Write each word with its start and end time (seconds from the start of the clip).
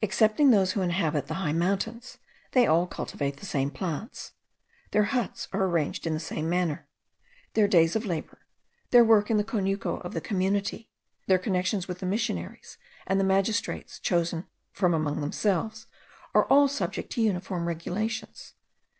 Excepting 0.00 0.52
those 0.52 0.70
who 0.70 0.82
inhabit 0.82 1.26
the 1.26 1.34
high 1.34 1.50
mountains, 1.52 2.18
they 2.52 2.64
all 2.64 2.86
cultivate 2.86 3.38
the 3.38 3.44
same 3.44 3.72
plants; 3.72 4.30
their 4.92 5.02
huts 5.10 5.48
are 5.52 5.64
arranged 5.64 6.06
in 6.06 6.14
the 6.14 6.20
same 6.20 6.48
manner; 6.48 6.86
their 7.54 7.66
days 7.66 7.96
of 7.96 8.06
labour, 8.06 8.46
their 8.90 9.02
work 9.04 9.32
in 9.32 9.36
the 9.36 9.42
conuco 9.42 9.98
of 10.04 10.14
the 10.14 10.20
community; 10.20 10.92
their 11.26 11.40
connexions 11.40 11.88
with 11.88 11.98
the 11.98 12.06
missionaries 12.06 12.78
and 13.04 13.18
the 13.18 13.24
magistrates 13.24 13.98
chosen 13.98 14.46
from 14.70 14.94
among 14.94 15.20
themselves, 15.20 15.88
are 16.34 16.44
all 16.44 16.68
subject 16.68 17.10
to 17.10 17.20
uniform 17.22 17.66
regulations. 17.66 18.54